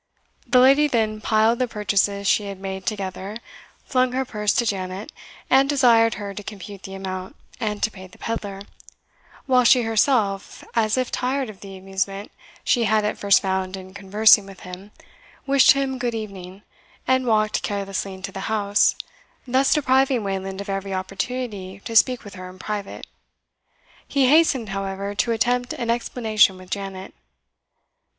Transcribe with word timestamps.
The 0.47 0.57
lady 0.59 0.87
then 0.87 1.21
piled 1.21 1.59
the 1.59 1.67
purchases 1.67 2.25
she 2.25 2.45
had 2.45 2.59
made 2.59 2.87
together, 2.87 3.37
flung 3.85 4.13
her 4.13 4.25
purse 4.25 4.51
to 4.53 4.65
Janet, 4.65 5.11
and 5.47 5.69
desired 5.69 6.15
her 6.15 6.33
to 6.33 6.41
compute 6.41 6.81
the 6.81 6.95
amount, 6.95 7.35
and 7.59 7.83
to 7.83 7.91
pay 7.91 8.07
the 8.07 8.17
pedlar; 8.17 8.61
while 9.45 9.63
she 9.63 9.83
herself, 9.83 10.63
as 10.73 10.97
if 10.97 11.11
tired 11.11 11.51
of 11.51 11.59
the 11.59 11.77
amusement 11.77 12.31
she 12.63 12.83
at 12.87 13.15
first 13.19 13.43
found 13.43 13.77
in 13.77 13.93
conversing 13.93 14.47
with 14.47 14.61
him, 14.61 14.89
wished 15.45 15.73
him 15.73 15.99
good 15.99 16.15
evening, 16.15 16.63
and 17.07 17.27
walked 17.27 17.61
carelessly 17.61 18.15
into 18.15 18.31
the 18.31 18.49
house, 18.49 18.95
thus 19.45 19.71
depriving 19.71 20.23
Wayland 20.23 20.61
of 20.61 20.67
every 20.67 20.95
opportunity 20.95 21.79
to 21.85 21.95
speak 21.95 22.23
with 22.23 22.33
her 22.33 22.49
in 22.49 22.57
private. 22.57 23.05
He 24.07 24.29
hastened, 24.29 24.69
however, 24.69 25.13
to 25.13 25.31
attempt 25.31 25.73
an 25.73 25.91
explanation 25.91 26.57
with 26.57 26.71
Janet. 26.71 27.13